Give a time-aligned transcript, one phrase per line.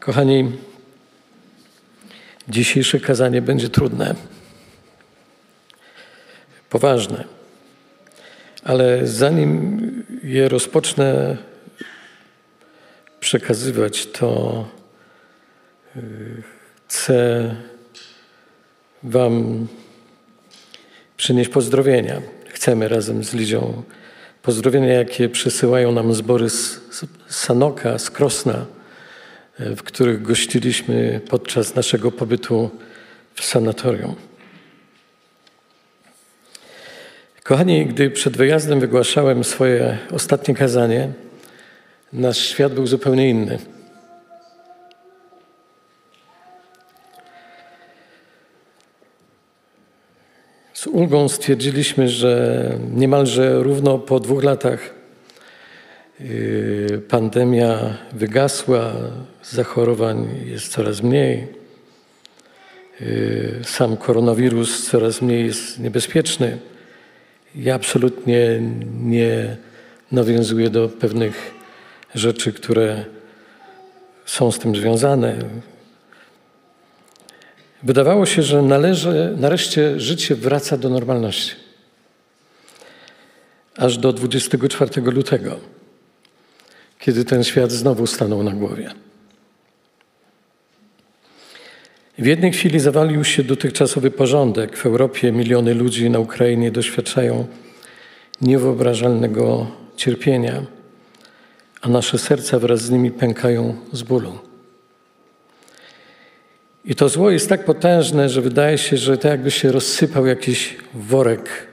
[0.00, 0.52] Kochani,
[2.48, 4.14] dzisiejsze kazanie będzie trudne,
[6.70, 7.24] poważne,
[8.64, 9.80] ale zanim
[10.22, 11.36] je rozpocznę
[13.20, 14.68] przekazywać, to
[15.96, 16.42] y,
[16.88, 17.56] chcę
[19.02, 19.66] Wam
[21.16, 22.22] przynieść pozdrowienia.
[22.48, 23.82] Chcemy razem z Lidzią
[24.42, 26.80] pozdrowienia, jakie przesyłają nam zbory z
[27.28, 28.66] Sanoka, z Krosna,
[29.60, 32.70] w których gościliśmy podczas naszego pobytu
[33.34, 34.14] w sanatorium.
[37.42, 41.12] Kochani, gdy przed wyjazdem wygłaszałem swoje ostatnie kazanie,
[42.12, 43.58] nasz świat był zupełnie inny.
[50.74, 54.99] Z ulgą stwierdziliśmy, że niemalże równo po dwóch latach
[57.08, 58.92] pandemia wygasła,
[59.42, 61.48] zachorowań jest coraz mniej,
[63.00, 66.58] yy, sam koronawirus coraz mniej jest niebezpieczny.
[67.54, 68.60] Ja absolutnie
[69.00, 69.56] nie
[70.12, 71.50] nawiązuję do pewnych
[72.14, 73.04] rzeczy, które
[74.26, 75.36] są z tym związane.
[77.82, 81.54] Wydawało się, że należy, nareszcie życie wraca do normalności.
[83.76, 85.56] Aż do 24 lutego,
[87.00, 88.90] kiedy ten świat znowu stanął na głowie.
[92.18, 94.76] W jednej chwili zawalił się dotychczasowy porządek.
[94.76, 97.46] W Europie miliony ludzi na Ukrainie doświadczają
[98.40, 100.62] niewyobrażalnego cierpienia,
[101.80, 104.38] a nasze serca wraz z nimi pękają z bólu.
[106.84, 110.76] I to zło jest tak potężne, że wydaje się, że to jakby się rozsypał jakiś
[110.94, 111.66] worek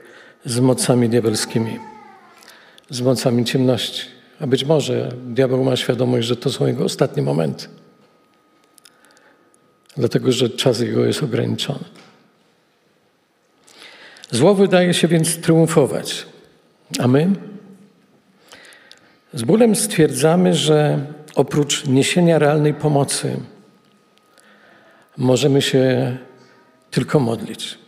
[0.44, 1.78] z mocami diabelskimi,
[2.90, 4.17] z mocami ciemności.
[4.40, 7.66] A być może diabeł ma świadomość, że to są jego ostatnie momenty.
[9.96, 11.84] Dlatego, że czas jego jest ograniczony.
[14.30, 16.26] Zło wydaje się więc triumfować.
[16.98, 17.30] A my?
[19.34, 23.36] Z bólem stwierdzamy, że oprócz niesienia realnej pomocy,
[25.16, 26.16] możemy się
[26.90, 27.78] tylko modlić.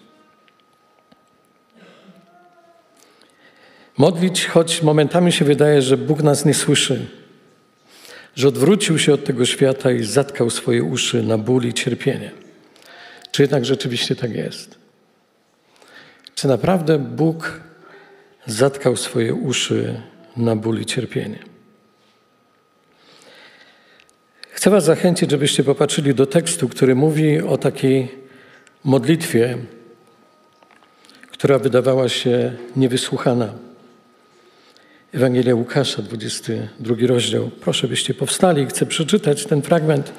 [4.01, 7.07] Modlić, choć momentami się wydaje, że Bóg nas nie słyszy,
[8.35, 12.31] że odwrócił się od tego świata i zatkał swoje uszy na ból i cierpienie.
[13.31, 14.79] Czy jednak rzeczywiście tak jest?
[16.35, 17.61] Czy naprawdę Bóg
[18.47, 20.01] zatkał swoje uszy
[20.37, 21.39] na ból i cierpienie?
[24.51, 28.09] Chcę Was zachęcić, żebyście popatrzyli do tekstu, który mówi o takiej
[28.85, 29.59] modlitwie,
[31.31, 33.70] która wydawała się niewysłuchana.
[35.15, 37.51] Ewangelia Łukasza, 22 rozdział.
[37.61, 38.67] Proszę, byście powstali.
[38.67, 40.13] Chcę przeczytać ten fragment.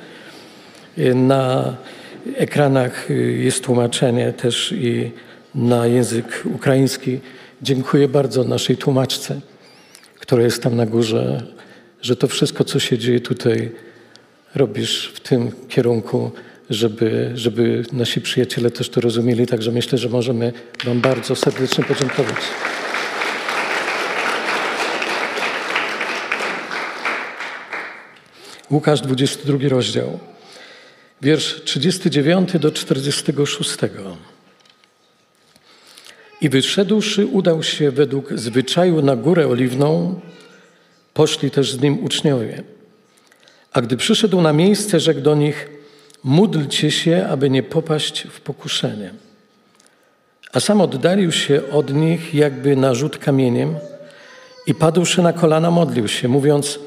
[1.15, 1.75] Na
[2.35, 3.07] ekranach
[3.37, 5.11] jest tłumaczenie też i
[5.55, 7.19] na język ukraiński.
[7.61, 9.41] Dziękuję bardzo naszej tłumaczce,
[10.19, 11.43] która jest tam na górze,
[12.01, 13.71] że to wszystko, co się dzieje tutaj,
[14.55, 16.31] robisz w tym kierunku,
[16.69, 19.47] żeby, żeby nasi przyjaciele też to rozumieli.
[19.47, 20.53] Także myślę, że możemy
[20.85, 22.37] Wam bardzo serdecznie podziękować.
[28.71, 30.19] Łukasz, 22 rozdział,
[31.21, 33.75] wiersz 39 do 46.
[36.41, 40.19] I wyszedłszy, udał się według zwyczaju na górę oliwną,
[41.13, 42.63] poszli też z nim uczniowie.
[43.73, 45.69] A gdy przyszedł na miejsce, rzekł do nich:
[46.23, 49.13] Módlcie się, aby nie popaść w pokuszenie.
[50.53, 53.75] A sam oddalił się od nich, jakby na rzut kamieniem,
[54.67, 56.79] i padłszy na kolana, modlił się, mówiąc: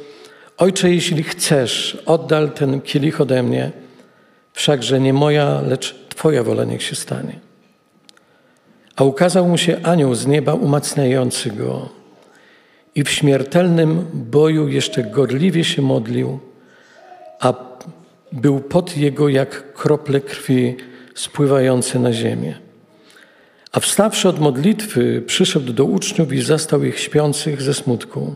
[0.59, 3.73] Ojcze, jeśli chcesz, oddal ten kielich ode mnie,
[4.53, 7.41] wszakże nie moja, lecz Twoja wola niech się stanie.
[8.97, 11.89] A ukazał mu się anioł z nieba umacniający go,
[12.95, 16.41] i w śmiertelnym boju jeszcze gorliwie się modlił
[17.41, 17.55] a
[18.33, 20.77] był pot jego jak krople krwi
[21.15, 22.55] spływające na ziemię.
[23.73, 28.35] A wstawszy od modlitwy, przyszedł do uczniów i zastał ich śpiących ze smutku.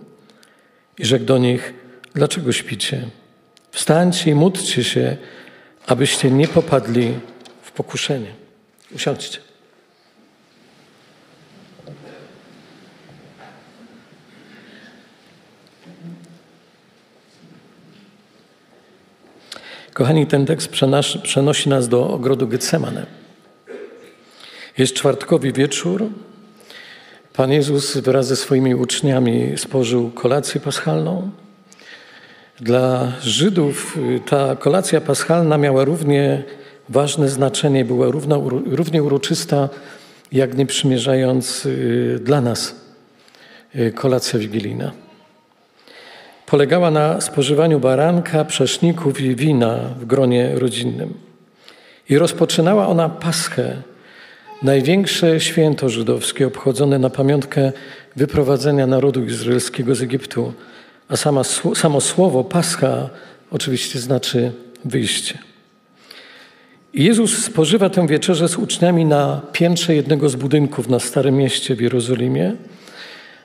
[0.98, 1.74] I rzekł do nich,
[2.14, 3.08] dlaczego śpicie?
[3.70, 5.16] Wstańcie i módlcie się,
[5.86, 7.14] abyście nie popadli
[7.62, 8.32] w pokuszenie.
[8.94, 9.38] Usiądźcie.
[19.94, 20.68] Kochani, ten tekst
[21.22, 23.06] przenosi nas do ogrodu Getsemane.
[24.78, 26.08] Jest czwartkowy wieczór.
[27.32, 31.30] Pan Jezus wraz ze swoimi uczniami spożył kolację paschalną.
[32.60, 36.42] Dla Żydów y, ta kolacja paschalna miała równie
[36.88, 38.06] ważne znaczenie, była
[38.66, 39.68] równie uroczysta,
[40.32, 42.74] jak nie przymierzając y, dla nas
[43.76, 44.92] y, kolacja wigilijna.
[46.46, 51.14] Polegała na spożywaniu baranka, przeszników i wina w gronie rodzinnym.
[52.08, 53.82] I rozpoczynała ona Paschę,
[54.62, 57.72] największe święto żydowskie obchodzone na pamiątkę
[58.16, 60.52] wyprowadzenia narodu izraelskiego z Egiptu,
[61.08, 61.44] a sama,
[61.74, 63.10] samo słowo Pascha
[63.50, 64.52] oczywiście znaczy
[64.84, 65.38] wyjście.
[66.94, 71.80] Jezus spożywa tę wieczerzę z uczniami na piętrze jednego z budynków na Starym Mieście w
[71.80, 72.56] Jerozolimie,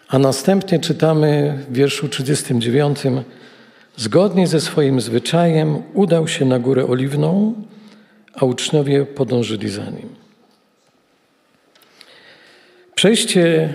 [0.08, 3.00] a następnie czytamy w wierszu 39:
[3.98, 7.54] Zgodnie ze swoim zwyczajem udał się na górę oliwną,
[8.34, 10.10] a uczniowie podążyli za nim.
[12.96, 13.74] Przejście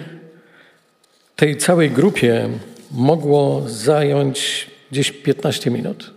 [1.37, 2.49] tej całej grupie
[2.91, 6.15] mogło zająć gdzieś 15 minut.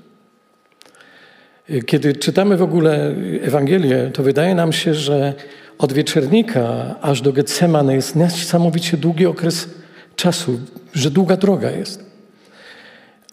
[1.85, 5.33] Kiedy czytamy w ogóle Ewangelię, to wydaje nam się, że
[5.77, 9.69] od wieczernika aż do Getsemane jest niesamowicie długi okres
[10.15, 10.59] czasu,
[10.93, 12.11] że długa droga jest.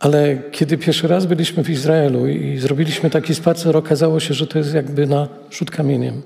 [0.00, 4.58] Ale kiedy pierwszy raz byliśmy w Izraelu i zrobiliśmy taki spacer, okazało się, że to
[4.58, 6.22] jest jakby na rzut kamieniem.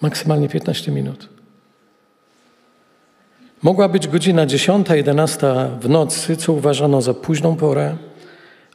[0.00, 1.31] Maksymalnie 15 minut.
[3.62, 5.46] Mogła być godzina 10, 11
[5.80, 7.96] w nocy, co uważano za późną porę,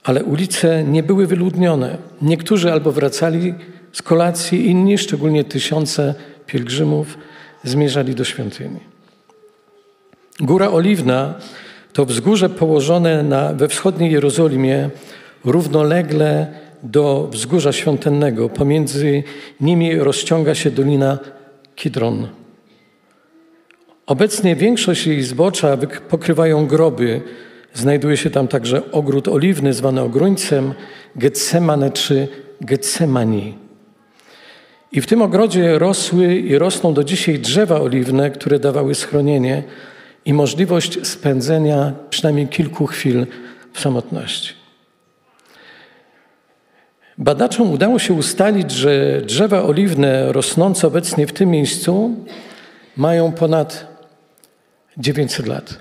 [0.04, 1.98] ale ulice nie były wyludnione.
[2.22, 3.54] Niektórzy albo wracali
[3.94, 7.18] z kolacji, inni, szczególnie tysiące pielgrzymów,
[7.64, 8.80] zmierzali do świątyni.
[10.40, 11.34] Góra Oliwna
[11.94, 14.90] to wzgórze położone na, we wschodniej Jerozolimie,
[15.46, 16.48] równolegle
[16.84, 18.50] do wzgórza świątynnego.
[18.50, 19.24] Pomiędzy
[19.62, 21.18] nimi rozciąga się dolina
[21.76, 22.28] Kidron.
[24.08, 25.78] Obecnie większość jej zbocza
[26.10, 27.22] pokrywają groby.
[27.74, 30.74] Znajduje się tam także ogród oliwny, zwany ogróńcem,
[31.16, 32.28] Getsemane czy
[32.62, 33.58] Getsemani.
[34.92, 39.64] I w tym ogrodzie rosły i rosną do dzisiaj drzewa oliwne, które dawały schronienie
[40.26, 43.28] i możliwość spędzenia przynajmniej kilku chwil
[43.74, 44.54] w samotności.
[47.18, 52.16] Badaczom udało się ustalić, że drzewa oliwne rosnące obecnie w tym miejscu
[52.98, 53.97] mają ponad
[54.98, 55.80] 900 lat.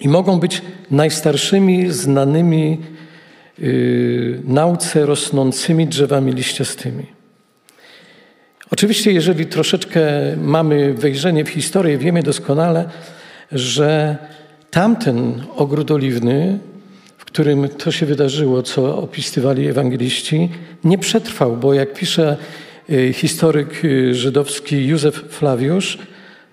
[0.00, 2.80] I mogą być najstarszymi znanymi
[3.58, 7.06] yy, nauce rosnącymi drzewami liściastymi.
[8.70, 10.00] Oczywiście, jeżeli troszeczkę
[10.36, 12.88] mamy wejrzenie w historię, wiemy doskonale,
[13.52, 14.18] że
[14.70, 16.58] tamten ogród oliwny,
[17.18, 20.50] w którym to się wydarzyło, co opisywali ewangeliści,
[20.84, 22.36] nie przetrwał, bo jak pisze
[22.90, 25.98] y, historyk y, żydowski Józef Flawiusz,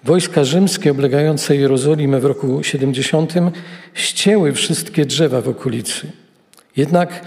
[0.03, 3.33] Wojska rzymskie oblegające Jerozolimę w roku 70
[3.93, 6.07] ścięły wszystkie drzewa w okolicy.
[6.77, 7.21] Jednak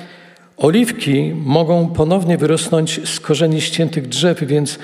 [0.57, 4.79] oliwki mogą ponownie wyrosnąć z korzeni ściętych drzew, więc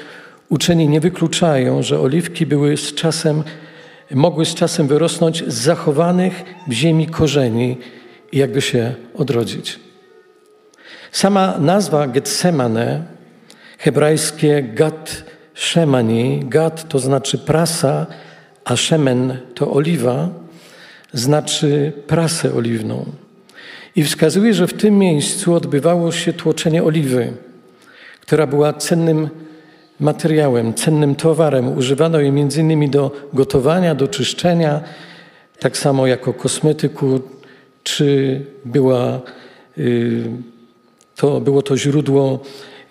[0.48, 3.42] uczeni nie wykluczają, że oliwki były z czasem,
[4.10, 7.76] mogły z czasem wyrosnąć z zachowanych w ziemi korzeni
[8.32, 9.80] i jakby się odrodzić.
[11.12, 13.04] Sama nazwa Getsemane,
[13.78, 18.06] hebrajskie Gat Szemani, Gad to znaczy prasa,
[18.64, 20.28] a Szemen to oliwa,
[21.12, 23.06] znaczy prasę oliwną.
[23.96, 27.32] I wskazuje, że w tym miejscu odbywało się tłoczenie oliwy,
[28.20, 29.28] która była cennym
[30.00, 31.78] materiałem, cennym towarem.
[31.78, 34.80] Używano jej innymi do gotowania, do czyszczenia,
[35.58, 37.20] tak samo jako kosmetyku,
[37.82, 39.20] czy była,
[39.78, 40.30] y,
[41.16, 42.40] to, było to źródło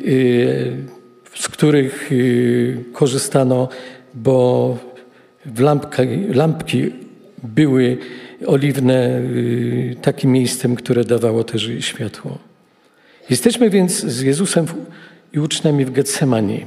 [0.02, 0.99] y,
[1.40, 3.70] z których y, korzystano,
[4.14, 4.78] bo
[5.60, 6.04] lampki,
[6.34, 6.92] lampki
[7.44, 7.98] były
[8.48, 12.38] oliwne y, takim miejscem, które dawało też światło.
[13.30, 14.66] Jesteśmy więc z Jezusem
[15.34, 16.66] i uczniami w Getsemani,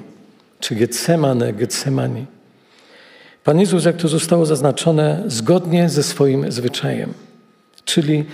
[0.60, 2.26] czy Getsemane, Getsemani.
[3.44, 7.14] Pan Jezus, jak to zostało zaznaczone, zgodnie ze swoim zwyczajem.
[7.84, 8.24] Czyli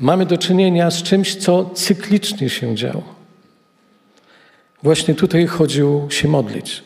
[0.00, 3.15] mamy do czynienia z czymś, co cyklicznie się działo.
[4.82, 6.82] Właśnie tutaj chodził się modlić.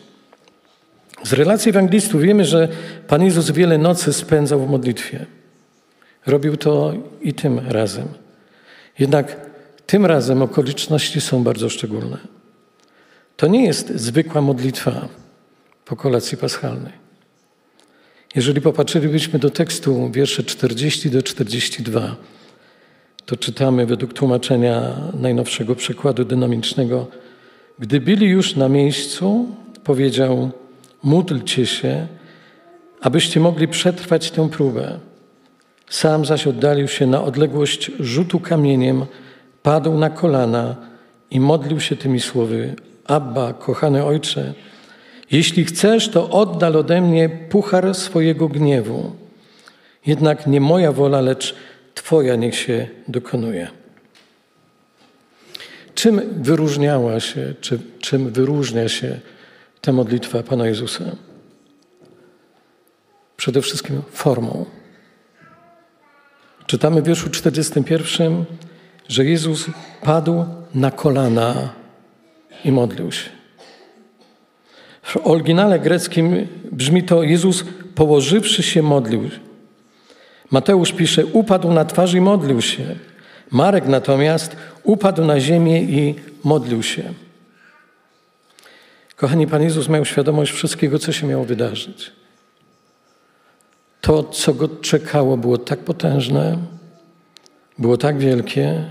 [1.22, 2.68] Z relacji ewangelistów wiemy, że
[3.08, 5.26] Pan Jezus wiele nocy spędzał w modlitwie.
[6.26, 8.08] Robił to i tym razem.
[8.98, 9.36] Jednak
[9.86, 12.18] tym razem okoliczności są bardzo szczególne.
[13.36, 15.08] To nie jest zwykła modlitwa
[15.84, 16.92] po kolacji paschalnej.
[18.34, 22.16] Jeżeli popatrzylibyśmy do tekstu wiersze 40 do 42,
[23.26, 27.06] to czytamy według tłumaczenia najnowszego przekładu dynamicznego
[27.80, 29.46] gdy byli już na miejscu,
[29.84, 30.50] powiedział:
[31.02, 32.06] Módlcie się,
[33.00, 34.98] abyście mogli przetrwać tę próbę.
[35.90, 39.06] Sam zaś oddalił się na odległość rzutu kamieniem,
[39.62, 40.76] padł na kolana
[41.30, 44.54] i modlił się tymi słowy: Abba, kochany ojcze,
[45.30, 49.12] jeśli chcesz, to oddal ode mnie puchar swojego gniewu.
[50.06, 51.54] Jednak nie moja wola, lecz
[51.94, 53.79] Twoja niech się dokonuje.
[56.00, 59.20] Czym wyróżniała się, czy czym wyróżnia się
[59.80, 61.04] ta modlitwa Pana Jezusa?
[63.36, 64.66] Przede wszystkim formą.
[66.66, 68.44] Czytamy w wierszu 41,
[69.08, 69.66] że Jezus
[70.02, 71.74] padł na kolana
[72.64, 73.30] i modlił się.
[75.02, 77.64] W oryginale greckim brzmi to Jezus
[77.94, 79.30] położywszy się modlił.
[80.50, 82.96] Mateusz pisze, upadł na twarz i modlił się.
[83.50, 86.14] Marek natomiast upadł na ziemię i
[86.44, 87.14] modlił się.
[89.16, 92.12] Kochani, Pan Jezus miał świadomość wszystkiego, co się miało wydarzyć.
[94.00, 96.58] To, co go czekało, było tak potężne,
[97.78, 98.90] było tak wielkie,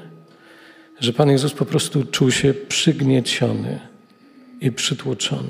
[0.99, 3.79] że Pan Jezus po prostu czuł się przygnieciony
[4.61, 5.49] i przytłoczony.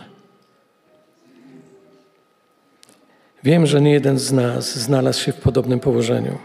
[3.43, 6.37] Wiem, że nie jeden z nas znalazł się w podobnym położeniu.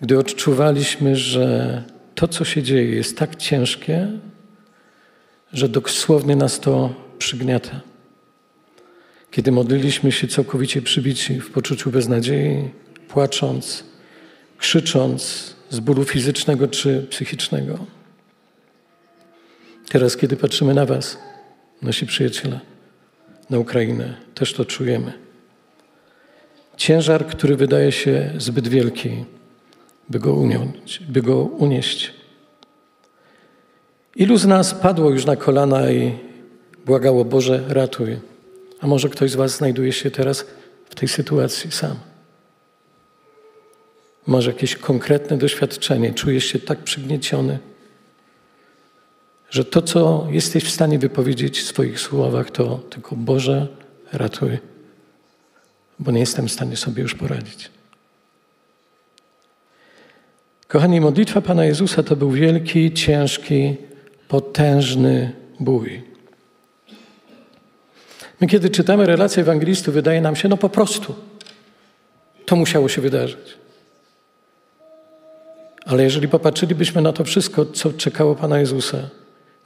[0.00, 1.82] Gdy odczuwaliśmy, że
[2.14, 4.08] to, co się dzieje, jest tak ciężkie,
[5.52, 7.80] że dosłownie nas to przygniata.
[9.30, 12.70] Kiedy modliliśmy się całkowicie przybici w poczuciu beznadziei,
[13.08, 13.84] płacząc,
[14.58, 17.86] krzycząc z bólu fizycznego czy psychicznego.
[19.88, 21.18] Teraz, kiedy patrzymy na Was,
[21.82, 22.60] nasi przyjaciele,
[23.50, 25.12] na Ukrainę, też to czujemy.
[26.76, 29.24] Ciężar, który wydaje się zbyt wielki,
[30.10, 32.12] by go, uniąć, by go unieść.
[34.16, 36.18] Ilu z nas padło już na kolana i
[36.86, 38.18] błagało Boże, ratuj.
[38.80, 40.46] A może ktoś z Was znajduje się teraz
[40.90, 41.96] w tej sytuacji sam.
[44.26, 47.58] Może jakieś konkretne doświadczenie, czujesz się tak przygnieciony,
[49.50, 53.68] że to, co jesteś w stanie wypowiedzieć w swoich słowach, to tylko Boże,
[54.12, 54.58] ratuj
[56.00, 57.70] bo nie jestem w stanie sobie już poradzić.
[60.70, 63.76] Kochani, modlitwa Pana Jezusa to był wielki, ciężki,
[64.28, 66.02] potężny bój.
[68.40, 71.14] My, kiedy czytamy relacje ewangelistów, wydaje nam się, no po prostu
[72.46, 73.58] to musiało się wydarzyć.
[75.84, 79.10] Ale jeżeli popatrzylibyśmy na to wszystko, co czekało Pana Jezusa,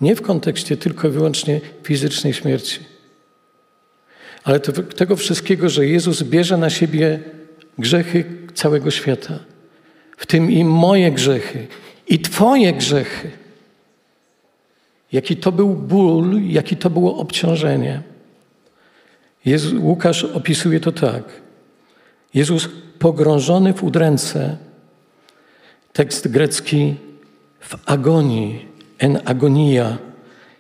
[0.01, 2.81] nie w kontekście tylko i wyłącznie fizycznej śmierci,
[4.45, 7.21] ale to, tego wszystkiego, że Jezus bierze na siebie
[7.79, 9.39] grzechy całego świata,
[10.17, 11.67] w tym i moje grzechy,
[12.09, 13.31] i Twoje grzechy.
[15.13, 18.03] Jaki to był ból, jaki to było obciążenie.
[19.45, 21.25] Jezus, Łukasz opisuje to tak.
[22.35, 22.69] Jezus
[22.99, 24.57] pogrążony w udręce,
[25.93, 26.95] tekst grecki
[27.61, 28.67] w agonii,
[28.99, 29.99] en agonia,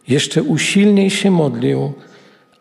[0.09, 1.93] jeszcze usilniej się modlił,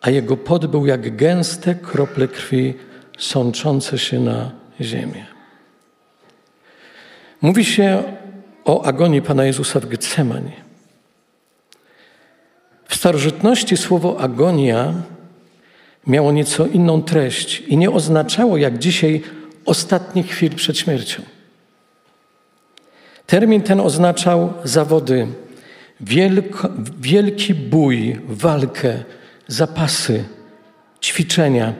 [0.02, 2.74] a jego pot był jak gęste krople krwi
[3.18, 5.33] sączące się na ziemię.
[7.44, 8.04] Mówi się
[8.66, 10.64] o agonii Pana Jezusa w Getsemanie.
[12.88, 14.94] W starożytności słowo agonia
[16.08, 19.22] miało nieco inną treść i nie oznaczało jak dzisiaj
[19.66, 21.24] ostatnich chwil przed śmiercią.
[23.26, 25.28] Termin ten oznaczał zawody,
[27.00, 29.04] wielki bój, walkę,
[29.48, 30.24] zapasy,
[31.02, 31.74] ćwiczenia.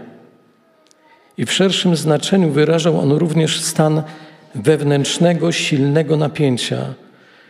[1.38, 4.04] I w szerszym znaczeniu wyrażał on również stan
[4.56, 6.94] wewnętrznego, silnego napięcia,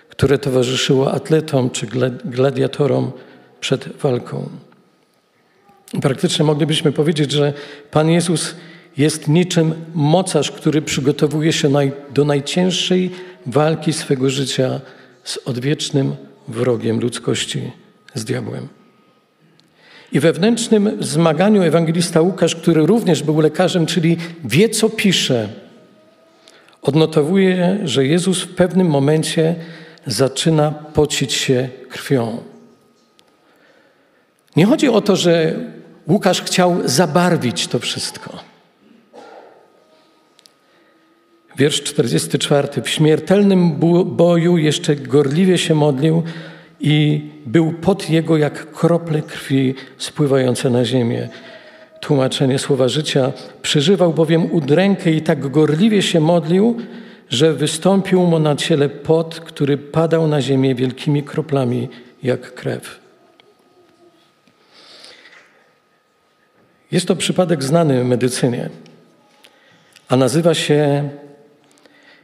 [0.10, 1.88] które towarzyszyło atletom czy
[2.25, 3.12] gladiatorom
[3.60, 4.50] przed walką.
[6.01, 7.53] Praktycznie moglibyśmy powiedzieć, że
[7.91, 8.55] Pan Jezus
[8.98, 11.72] jest niczym mocarz, który przygotowuje się
[12.13, 13.12] do najcięższej
[13.45, 14.81] walki swego życia
[15.24, 16.15] z odwiecznym
[16.48, 17.72] wrogiem ludzkości,
[18.13, 18.67] z diabłem.
[20.12, 25.50] I wewnętrznym zmaganiu ewangelista Łukasz, który również był lekarzem, czyli wie, co pisze,
[26.84, 29.56] odnotowuje, że Jezus w pewnym momencie
[30.08, 32.38] zaczyna pocić się krwią.
[34.56, 35.54] Nie chodzi o to, że
[36.08, 38.40] Łukasz chciał zabarwić to wszystko.
[41.58, 42.82] Wiersz 44.
[42.82, 43.72] W śmiertelnym
[44.06, 46.24] boju jeszcze gorliwie się modlił,
[46.84, 51.30] i był pod jego jak krople krwi spływające na ziemię.
[52.03, 53.31] Tłumaczenie słowa życia.
[53.62, 56.77] Przeżywał bowiem udrękę i tak gorliwie się modlił,
[57.29, 61.89] że wystąpił mu na ciele pot, który padał na ziemię wielkimi kroplami
[62.24, 63.00] jak krew.
[66.91, 68.69] Jest to przypadek znany w medycynie,
[70.10, 71.10] a nazywa się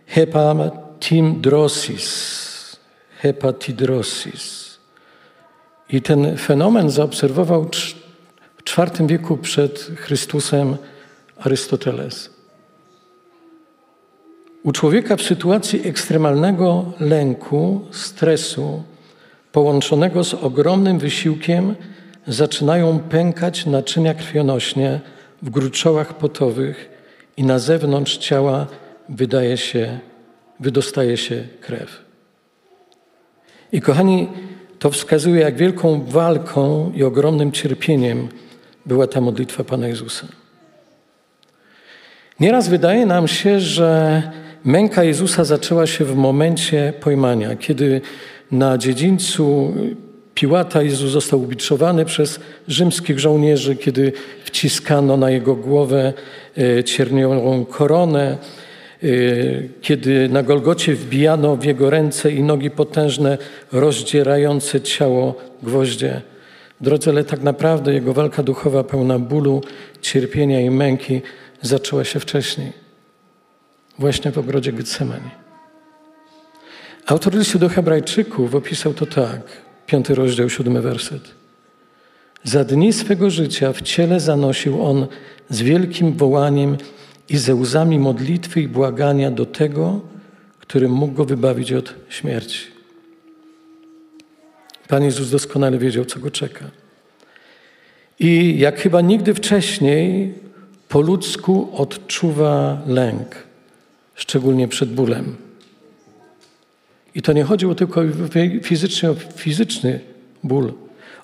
[0.08, 2.50] hepatidrosis.
[3.18, 4.78] Hepatidrosis.
[5.90, 7.70] I ten fenomen zaobserwował
[8.78, 10.78] IV wieku przed Chrystusem
[11.38, 12.30] Arystoteles.
[14.64, 18.84] U człowieka w sytuacji ekstremalnego lęku, stresu,
[19.52, 21.76] połączonego z ogromnym wysiłkiem,
[22.28, 25.00] zaczynają pękać naczynia krwionośnie
[25.42, 26.90] w gruczołach potowych
[27.38, 28.68] i na zewnątrz ciała
[29.10, 30.00] wydaje się,
[30.60, 32.02] wydostaje się krew.
[33.72, 34.28] I kochani,
[34.80, 38.30] to wskazuje, jak wielką walką i ogromnym cierpieniem
[38.86, 40.28] była ta modlitwa Pana Jezusa.
[42.40, 44.22] Nieraz wydaje nam się, że
[44.64, 48.02] męka Jezusa zaczęła się w momencie pojmania, kiedy
[48.52, 49.74] na dziedzińcu
[50.40, 56.14] Piłata Jezus został ubiczowany przez rzymskich żołnierzy, kiedy wciskano na jego głowę
[56.58, 58.38] e, cierniową koronę,
[59.04, 59.08] e,
[59.82, 63.38] kiedy na Golgocie wbijano w jego ręce i nogi potężne,
[63.72, 66.22] rozdzierające ciało gwoździe.
[66.82, 69.62] Drodzy, ale tak naprawdę jego walka duchowa pełna bólu,
[70.02, 71.22] cierpienia i męki
[71.62, 72.74] zaczęła się wcześniej,
[74.00, 75.30] właśnie w ogrodzie Getsemani.
[77.06, 79.42] Autor listu do Hebrajczyków opisał to tak,
[79.86, 81.22] piąty rozdział, siódmy werset.
[82.44, 85.08] Za dni swego życia w ciele zanosił on
[85.50, 86.78] z wielkim wołaniem
[87.30, 90.02] i ze łzami modlitwy i błagania do tego,
[90.60, 92.79] który mógł go wybawić od śmierci.
[94.90, 96.66] Pan Jezus doskonale wiedział, co go czeka.
[98.20, 100.34] I jak chyba nigdy wcześniej,
[100.88, 103.36] po ludzku odczuwa lęk,
[104.16, 105.36] szczególnie przed bólem.
[107.16, 108.02] I to nie chodziło tylko
[108.64, 110.00] fizycznie o fizyczny
[110.44, 110.74] ból.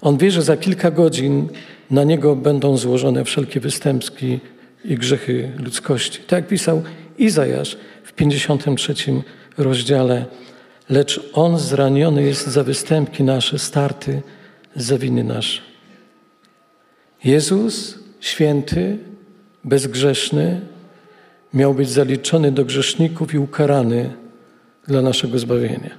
[0.02, 1.48] On wie, że za kilka godzin
[1.92, 4.40] na niego będą złożone wszelkie występki
[4.84, 6.20] i grzechy ludzkości.
[6.20, 6.84] Tak jak pisał
[7.18, 8.94] Izajasz w 53
[9.58, 10.26] rozdziale.
[10.90, 14.22] Lecz on zraniony jest za występki nasze, starty
[14.76, 15.62] za winy nasze.
[17.24, 18.98] Jezus, święty,
[19.64, 20.62] bezgrzeszny,
[21.54, 24.14] miał być zaliczony do grzeszników i ukarany
[24.88, 25.98] dla naszego zbawienia.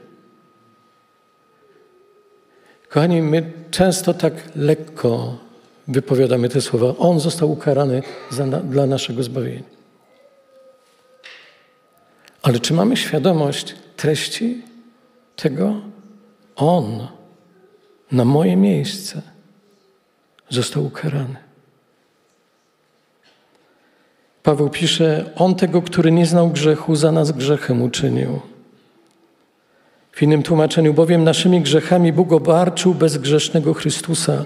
[2.89, 5.39] Kochani, my często tak lekko
[5.89, 6.95] wypowiadamy te słowa.
[6.99, 9.63] On został ukarany za, dla naszego zbawienia.
[12.43, 14.63] Ale czy mamy świadomość treści
[15.37, 15.81] tego?
[16.57, 17.09] On
[18.13, 19.23] na moje miejsce
[20.49, 21.37] został ukarany.
[24.43, 28.41] Paweł pisze: On tego, który nie znał grzechu, za nas grzechem uczynił
[30.17, 34.45] w innym tłumaczeniu, bowiem naszymi grzechami Bóg obarczył bezgrzesznego Chrystusa.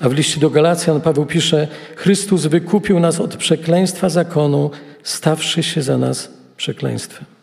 [0.00, 4.70] A w liście do Galacjan Paweł pisze: Chrystus wykupił nas od przekleństwa zakonu,
[5.02, 7.39] stawszy się za nas przekleństwem.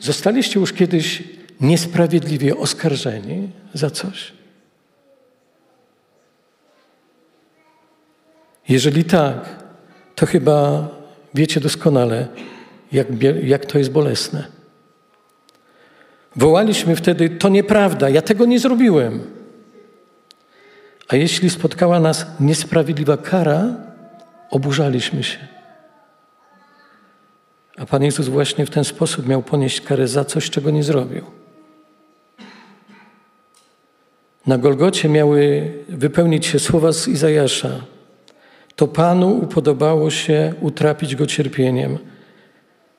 [0.00, 1.22] Zostaliście już kiedyś
[1.60, 4.32] niesprawiedliwie oskarżeni za coś?
[8.68, 9.64] Jeżeli tak,
[10.14, 10.88] to chyba
[11.34, 12.28] wiecie doskonale,
[12.92, 13.06] jak,
[13.42, 14.46] jak to jest bolesne.
[16.36, 19.20] Wołaliśmy wtedy: To nieprawda, ja tego nie zrobiłem.
[21.08, 23.66] A jeśli spotkała nas niesprawiedliwa kara,
[24.50, 25.57] oburzaliśmy się.
[27.78, 31.24] A Pan Jezus właśnie w ten sposób miał ponieść karę za coś, czego nie zrobił.
[34.46, 37.70] Na Golgocie miały wypełnić się słowa z Izajasza.
[38.76, 41.98] To Panu upodobało się utrapić go cierpieniem.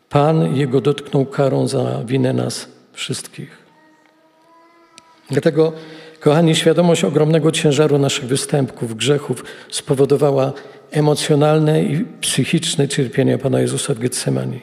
[0.09, 3.57] Pan jego dotknął karą za winę nas wszystkich.
[5.29, 5.73] Dlatego,
[6.19, 10.53] kochani, świadomość ogromnego ciężaru naszych występków, grzechów spowodowała
[10.91, 14.61] emocjonalne i psychiczne cierpienie Pana Jezusa w Getsemani.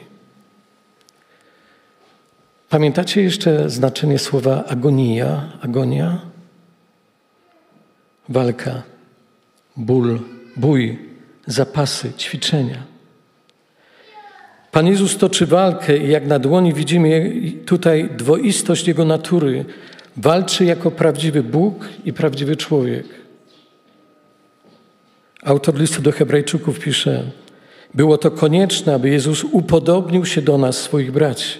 [2.69, 5.51] Pamiętacie jeszcze znaczenie słowa agonia?
[5.61, 6.21] Agonia?
[8.29, 8.83] Walka,
[9.77, 10.19] ból,
[10.55, 10.99] bój,
[11.47, 12.83] zapasy, ćwiczenia.
[14.71, 17.31] Pan Jezus toczy walkę i jak na dłoni widzimy
[17.65, 19.65] tutaj dwoistość Jego natury.
[20.17, 23.05] Walczy jako prawdziwy Bóg i prawdziwy człowiek.
[25.43, 27.31] Autor listu do Hebrajczyków pisze:
[27.93, 31.59] Było to konieczne, aby Jezus upodobnił się do nas, swoich braci.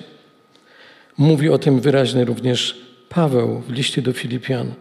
[1.18, 4.74] Mówi o tym wyraźnie również Paweł w liście do Filipian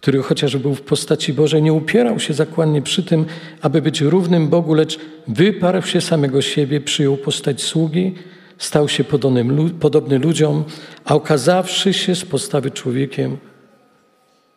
[0.00, 3.26] który chociaż był w postaci Bożej, nie upierał się zakładnie przy tym,
[3.60, 8.14] aby być równym Bogu, lecz wyparł się samego siebie, przyjął postać sługi,
[8.60, 10.64] stał się podobny, podobny ludziom,
[11.04, 13.36] a okazawszy się z postawy człowiekiem,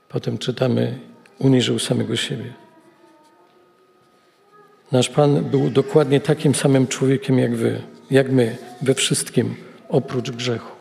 [0.09, 0.99] potem czytamy,
[1.39, 2.53] uniżył samego siebie.
[4.91, 7.81] Nasz Pan był dokładnie takim samym człowiekiem jak wy.
[8.11, 9.55] jak my, we wszystkim,
[9.89, 10.71] oprócz grzechu.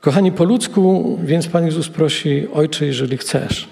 [0.00, 3.68] Kochani, po ludzku, więc Pan Jezus prosi, Ojcze, jeżeli chcesz,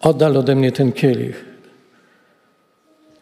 [0.00, 1.44] oddal ode mnie ten kielich.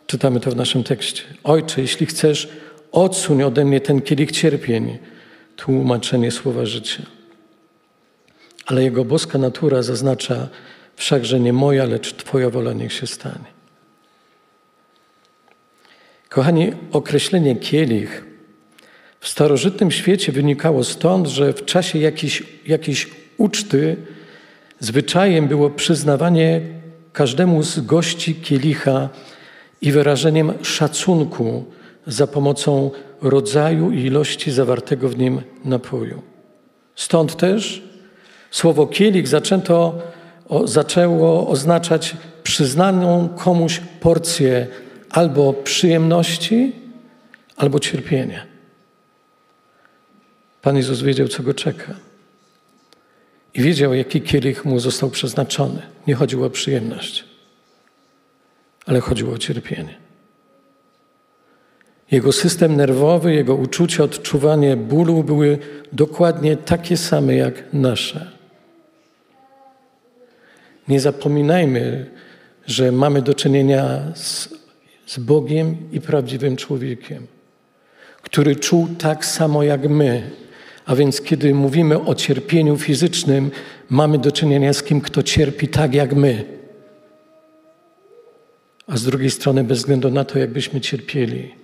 [0.06, 1.22] Czytamy to w naszym tekście.
[1.44, 2.48] Ojcze, jeśli chcesz,
[2.92, 4.98] odsuń ode mnie ten kielich cierpień.
[5.56, 7.02] Tłumaczenie słowa życia.
[8.66, 10.48] Ale Jego boska natura zaznacza
[10.96, 13.50] wszakże nie moja, lecz Twoja wola niech się stanie.
[16.28, 18.24] Kochani, określenie kielich
[19.20, 23.96] w starożytnym świecie wynikało stąd, że w czasie jakiejś, jakiejś uczty
[24.80, 26.60] zwyczajem było przyznawanie
[27.12, 29.08] każdemu z gości kielicha
[29.80, 31.64] i wyrażeniem szacunku
[32.06, 32.90] za pomocą
[33.22, 36.22] rodzaju i ilości zawartego w nim napoju.
[36.94, 37.82] Stąd też
[38.50, 39.98] słowo kielich zaczęto,
[40.48, 44.66] o, zaczęło oznaczać przyznaną komuś porcję
[45.10, 46.72] albo przyjemności,
[47.56, 48.46] albo cierpienia.
[50.62, 51.94] Pan Jezus wiedział, co go czeka.
[53.54, 55.82] I wiedział, jaki kielich mu został przeznaczony.
[56.06, 57.24] Nie chodziło o przyjemność,
[58.86, 59.99] ale chodziło o cierpienie.
[62.10, 65.58] Jego system nerwowy, jego uczucia, odczuwanie bólu były
[65.92, 68.30] dokładnie takie same jak nasze.
[70.88, 72.06] Nie zapominajmy,
[72.66, 74.48] że mamy do czynienia z,
[75.06, 77.26] z Bogiem i prawdziwym człowiekiem,
[78.22, 80.30] który czuł tak samo jak my,
[80.86, 83.50] a więc kiedy mówimy o cierpieniu fizycznym,
[83.90, 86.44] mamy do czynienia z kim, kto cierpi tak jak my.
[88.86, 91.59] A z drugiej strony, bez względu na to, jakbyśmy cierpieli,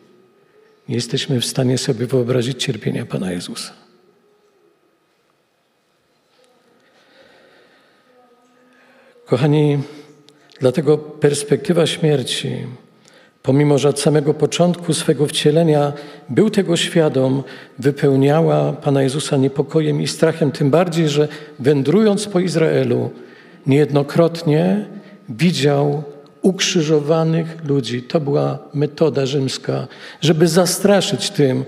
[0.88, 3.72] nie jesteśmy w stanie sobie wyobrazić cierpienia Pana Jezusa.
[9.27, 9.79] Kochani,
[10.61, 12.66] dlatego perspektywa śmierci
[13.46, 15.92] pomimo że od samego początku swego wcielenia
[16.29, 17.42] był tego świadom,
[17.79, 23.11] wypełniała Pana Jezusa niepokojem i strachem, tym bardziej, że wędrując po Izraelu,
[23.66, 24.87] niejednokrotnie
[25.29, 26.03] widział
[26.46, 28.02] ukrzyżowanych ludzi.
[28.02, 29.87] To była metoda rzymska,
[30.20, 31.64] żeby zastraszyć tym,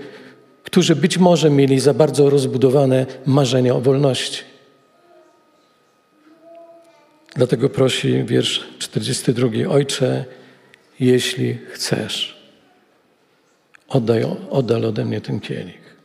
[0.63, 4.43] którzy być może mieli za bardzo rozbudowane marzenia o wolności.
[7.35, 9.47] Dlatego prosi wiersz 42.
[9.69, 10.25] Ojcze,
[10.99, 12.37] jeśli chcesz,
[13.89, 15.95] oddaj, oddal ode mnie ten kielich.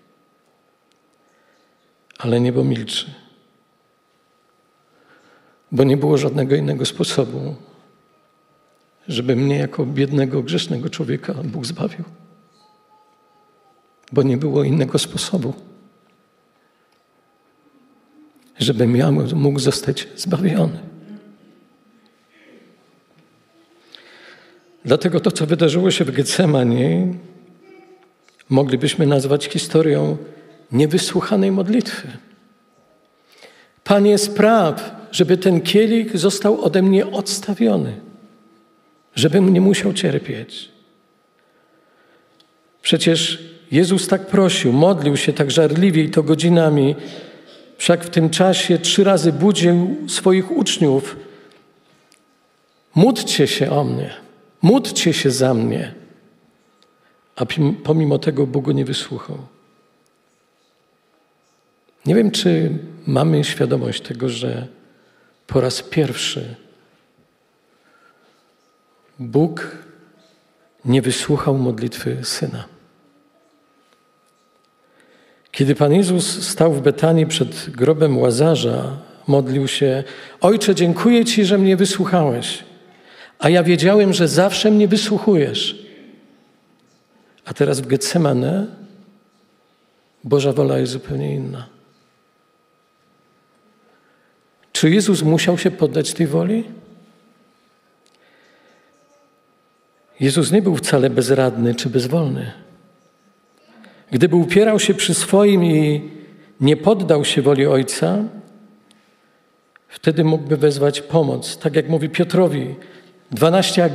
[2.18, 3.06] Ale niebo milczy,
[5.72, 7.54] bo nie było żadnego innego sposobu,
[9.08, 12.04] żeby mnie jako biednego, grzesznego człowieka Bóg zbawił.
[14.12, 15.54] Bo nie było innego sposobu,
[18.58, 20.78] żebym ja mógł zostać zbawiony.
[24.84, 27.14] Dlatego to, co wydarzyło się w Getsemanie,
[28.48, 30.16] moglibyśmy nazwać historią
[30.72, 32.08] niewysłuchanej modlitwy.
[33.84, 38.00] Panie, spraw, żeby ten kielich został ode mnie odstawiony,
[39.14, 40.68] żebym nie musiał cierpieć.
[42.82, 46.96] Przecież Jezus tak prosił, modlił się tak żarliwie i to godzinami,
[47.78, 51.16] wszak w tym czasie trzy razy budził swoich uczniów.
[52.94, 54.14] Módlcie się o mnie.
[54.62, 55.94] Módlcie się za mnie.
[57.36, 57.46] A
[57.84, 59.38] pomimo tego Bóg go nie wysłuchał.
[62.06, 62.70] Nie wiem, czy
[63.06, 64.66] mamy świadomość tego, że
[65.46, 66.54] po raz pierwszy
[69.18, 69.78] Bóg
[70.84, 72.64] nie wysłuchał modlitwy syna.
[75.52, 80.04] Kiedy Pan Jezus stał w Betanii przed grobem łazarza, modlił się:
[80.40, 82.64] Ojcze, dziękuję Ci, że mnie wysłuchałeś.
[83.38, 85.86] A ja wiedziałem, że zawsze mnie wysłuchujesz.
[87.44, 88.66] A teraz w Getsemane
[90.24, 91.66] Boża wola jest zupełnie inna.
[94.72, 96.64] Czy Jezus musiał się poddać tej woli?
[100.20, 102.52] Jezus nie był wcale bezradny czy bezwolny.
[104.10, 106.10] Gdyby upierał się przy swoim i
[106.60, 108.18] nie poddał się woli Ojca,
[109.88, 111.58] wtedy mógłby wezwać pomoc.
[111.58, 112.74] Tak jak mówi Piotrowi,
[113.30, 113.90] 12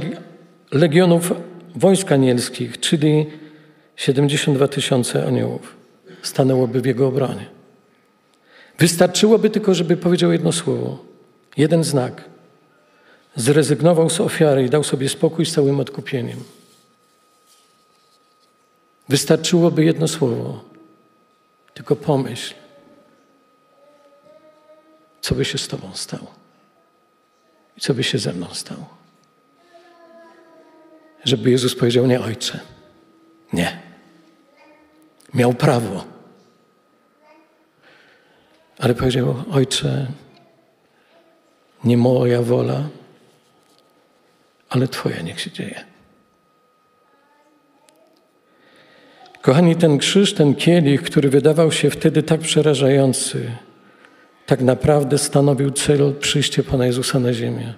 [0.71, 1.33] legionów
[1.75, 3.25] wojsk anielskich, czyli
[3.95, 5.75] 72 tysiące aniołów,
[6.21, 7.45] stanęłoby w jego obronie.
[8.79, 11.05] Wystarczyłoby tylko, żeby powiedział jedno słowo,
[11.57, 12.28] jeden znak.
[13.35, 16.43] Zrezygnował z ofiary i dał sobie spokój z całym odkupieniem.
[19.09, 20.63] Wystarczyłoby jedno słowo,
[21.73, 22.53] tylko pomyśl,
[25.21, 26.31] co by się z Tobą stało
[27.77, 28.99] i co by się ze mną stało
[31.25, 32.59] żeby Jezus powiedział: Nie, ojcze,
[33.53, 33.79] nie.
[35.33, 36.03] Miał prawo.
[38.79, 40.07] Ale powiedział: Ojcze,
[41.83, 42.89] nie moja wola,
[44.69, 45.85] ale Twoja niech się dzieje.
[49.41, 53.51] Kochani, ten krzyż, ten kielich, który wydawał się wtedy tak przerażający,
[54.45, 57.73] tak naprawdę stanowił cel przyjścia Pana Jezusa na ziemię.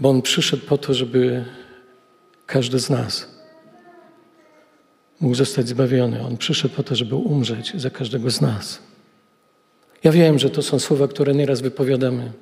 [0.00, 1.44] Bo On przyszedł po to, żeby
[2.46, 3.34] każdy z nas
[5.20, 6.22] mógł zostać zbawiony.
[6.22, 8.78] On przyszedł po to, żeby umrzeć za każdego z nas.
[10.04, 12.32] Ja wiem, że to są słowa, które nieraz wypowiadamy.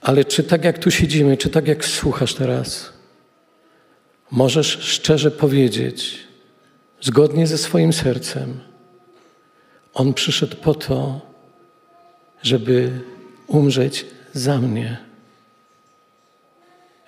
[0.00, 2.92] Ale czy tak jak tu siedzimy, czy tak jak słuchasz teraz,
[4.30, 6.18] możesz szczerze powiedzieć,
[7.00, 8.60] zgodnie ze swoim sercem,
[9.94, 11.20] On przyszedł po to,
[12.42, 13.00] żeby
[13.46, 14.96] umrzeć za mnie.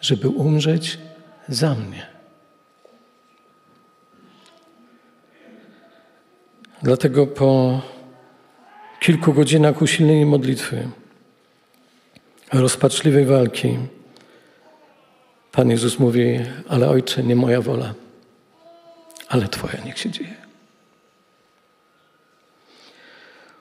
[0.00, 0.98] Żeby umrzeć
[1.48, 2.06] za mnie.
[6.82, 7.80] Dlatego po
[9.00, 10.88] kilku godzinach usilnej modlitwy,
[12.52, 13.78] rozpaczliwej walki,
[15.52, 17.94] Pan Jezus mówi, ale Ojcze, nie moja wola,
[19.28, 20.34] ale Twoja niech się dzieje.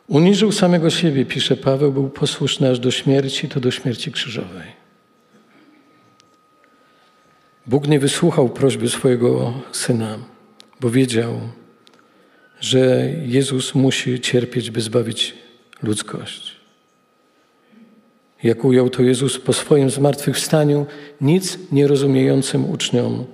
[0.08, 4.80] Uniżył samego siebie, pisze Paweł, był posłuszny aż do śmierci, to do śmierci krzyżowej.
[7.68, 10.18] Bóg nie wysłuchał prośby swojego syna,
[10.80, 11.42] bo wiedział,
[12.62, 15.36] że Jezus musi cierpieć, by zbawić
[15.84, 16.59] ludzkość.
[18.44, 20.86] Jak ujął to Jezus po swoim zmartwychwstaniu,
[21.22, 23.26] nic nierozumiejącym uczniom.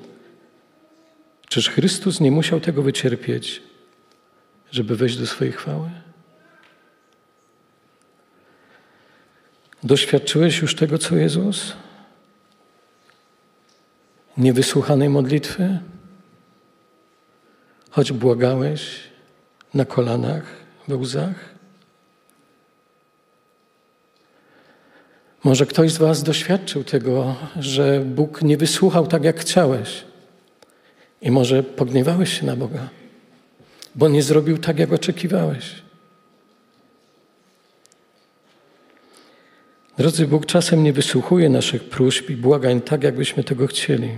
[1.48, 3.64] Czyż Chrystus nie musiał tego wycierpieć,
[4.72, 5.90] żeby wejść do swojej chwały?
[9.84, 11.74] Doświadczyłeś już tego, co Jezus?
[14.38, 15.80] Niewysłuchanej modlitwy?
[17.90, 19.00] Choć błagałeś
[19.74, 20.44] na kolanach,
[20.88, 21.55] we łzach?
[25.46, 30.04] Może ktoś z Was doświadczył tego, że Bóg nie wysłuchał tak, jak chciałeś.
[31.22, 32.90] I może pogniewałeś się na Boga,
[33.96, 35.76] bo nie zrobił tak, jak oczekiwałeś.
[39.98, 44.18] Drodzy, Bóg czasem nie wysłuchuje naszych próśb i błagań tak, jakbyśmy tego chcieli,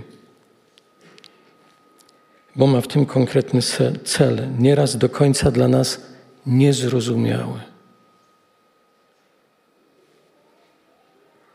[2.56, 3.60] bo ma w tym konkretny
[4.04, 6.00] cel, nieraz do końca dla nas
[6.46, 7.77] niezrozumiały.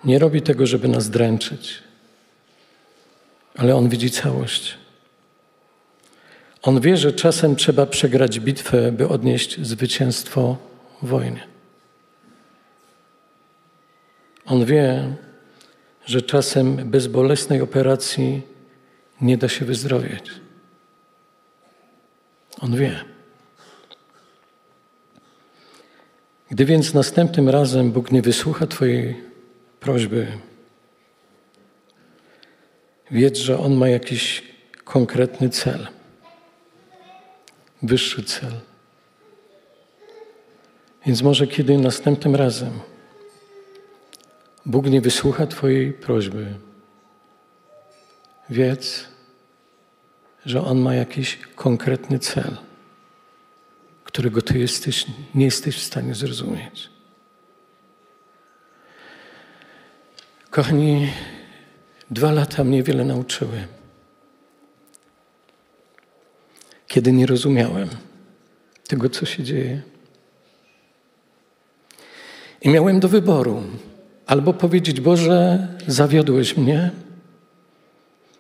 [0.06, 1.84] Nie robi tego, żeby nas dręczyć,
[3.56, 4.78] ale On widzi całość.
[6.62, 10.58] On wie, że czasem trzeba przegrać bitwę, by odnieść zwycięstwo
[11.02, 11.48] w wojnie.
[14.46, 15.16] On wie,
[16.06, 18.42] że czasem bez bolesnej operacji
[19.22, 20.32] nie da się wyzdrowieć.
[22.62, 23.04] On wie.
[26.52, 29.33] Gdy więc następnym razem Bóg nie wysłucha Twojej
[29.84, 30.28] prośby,
[33.12, 34.44] wiedz, że On ma jakiś
[34.84, 35.88] konkretny cel,
[37.82, 38.52] wyższy cel.
[41.06, 42.80] Więc może kiedy następnym razem
[44.66, 46.56] Bóg nie wysłucha Twojej prośby,
[48.50, 49.06] wiedz,
[50.46, 52.58] że On ma jakiś konkretny cel,
[54.04, 56.93] którego Ty jesteś, nie jesteś w stanie zrozumieć.
[60.54, 61.10] Kochani,
[62.12, 63.68] dwa lata mnie wiele nauczyły.
[66.88, 67.90] Kiedy nie rozumiałem
[68.88, 69.82] tego, co się dzieje.
[72.62, 73.64] I miałem do wyboru
[74.26, 76.92] albo powiedzieć: Boże, zawiodłeś mnie,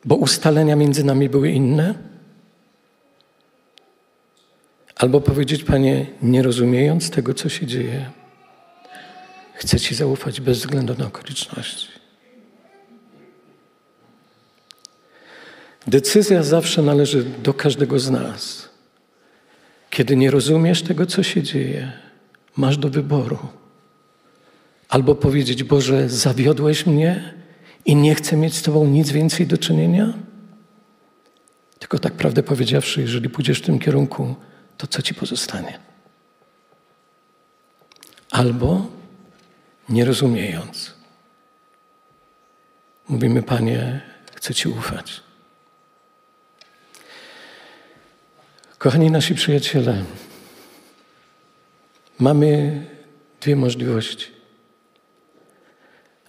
[0.05, 1.93] bo ustalenia między nami były inne.
[4.95, 8.11] Albo powiedzieć: Panie, nie rozumiejąc tego, co się dzieje,
[9.53, 12.02] chcę Ci zaufać bez względu na okoliczności.
[15.87, 18.69] Decyzja zawsze należy do każdego z nas.
[19.89, 21.91] Kiedy nie rozumiesz tego, co się dzieje,
[22.57, 23.37] masz do wyboru.
[24.89, 27.33] Albo powiedzieć, Boże, zawiodłeś mnie
[27.85, 30.13] i nie chcę mieć z Tobą nic więcej do czynienia?
[31.79, 34.35] Tylko tak prawdę powiedziawszy, jeżeli pójdziesz w tym kierunku,
[34.77, 35.79] to co Ci pozostanie?
[38.31, 38.85] Albo
[39.89, 40.93] nie rozumiejąc,
[43.09, 44.01] mówimy, Panie,
[44.35, 45.23] chcę Ci ufać.
[48.83, 50.03] Kochani nasi przyjaciele,
[52.19, 52.81] mamy
[53.41, 54.27] dwie możliwości.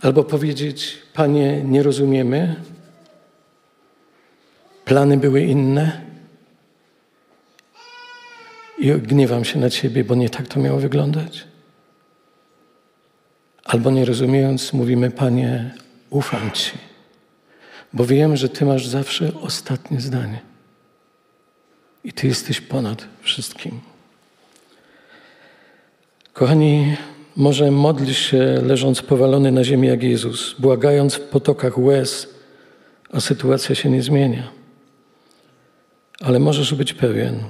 [0.00, 2.56] Albo powiedzieć, Panie, nie rozumiemy,
[4.84, 6.00] plany były inne
[8.78, 11.44] i gniewam się na Ciebie, bo nie tak to miało wyglądać.
[13.64, 15.74] Albo nie rozumiejąc, mówimy, Panie,
[16.10, 16.72] ufam Ci,
[17.92, 20.53] bo wiem, że Ty masz zawsze ostatnie zdanie.
[22.04, 23.80] I Ty jesteś ponad wszystkim.
[26.32, 26.96] Kochani,
[27.36, 32.34] może modlisz się leżąc powalony na ziemi jak Jezus, błagając w potokach łez,
[33.12, 34.50] a sytuacja się nie zmienia.
[36.20, 37.42] Ale możesz być pewien,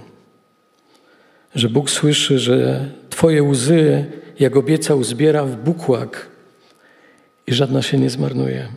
[1.55, 4.05] że Bóg słyszy, że Twoje łzy,
[4.38, 6.29] jak obiecał, zbiera w bukłak
[7.47, 8.69] i żadna się nie zmarnuje.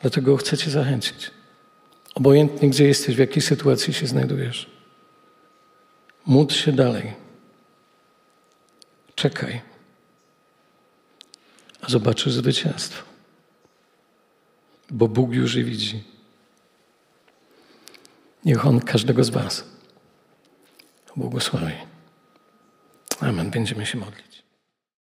[0.00, 1.30] Dlatego chcę Cię zachęcić.
[2.14, 4.70] Obojętnie, gdzie jesteś, w jakiej sytuacji się znajdujesz.
[6.26, 7.12] Módl się dalej.
[9.14, 9.60] Czekaj,
[11.80, 13.02] a zobaczysz zwycięstwo.
[14.90, 16.04] Bo Bóg już je widzi.
[18.44, 19.64] Niech On każdego z Was
[21.16, 21.74] błogosławi.
[23.20, 23.50] Amen.
[23.50, 24.29] Będziemy się modlić.